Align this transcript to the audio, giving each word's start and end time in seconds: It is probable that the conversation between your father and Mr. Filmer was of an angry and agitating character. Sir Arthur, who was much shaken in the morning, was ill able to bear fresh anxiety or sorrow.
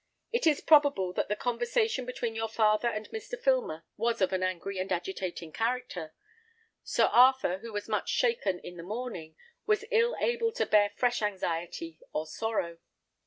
It 0.31 0.47
is 0.47 0.61
probable 0.61 1.13
that 1.13 1.27
the 1.29 1.35
conversation 1.35 2.07
between 2.07 2.33
your 2.33 2.47
father 2.47 2.87
and 2.89 3.07
Mr. 3.11 3.39
Filmer 3.39 3.83
was 3.97 4.19
of 4.19 4.33
an 4.33 4.41
angry 4.41 4.79
and 4.79 4.91
agitating 4.91 5.51
character. 5.51 6.15
Sir 6.83 7.03
Arthur, 7.03 7.59
who 7.59 7.71
was 7.71 7.87
much 7.87 8.09
shaken 8.09 8.57
in 8.61 8.77
the 8.77 8.81
morning, 8.81 9.35
was 9.67 9.85
ill 9.91 10.15
able 10.19 10.51
to 10.53 10.65
bear 10.65 10.89
fresh 10.89 11.21
anxiety 11.21 11.99
or 12.13 12.25
sorrow. 12.25 12.79